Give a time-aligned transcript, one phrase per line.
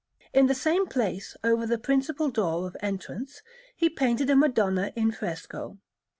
[0.33, 3.43] In the same place, over the principal door of entrance,
[3.75, 5.77] he painted a Madonna in fresco.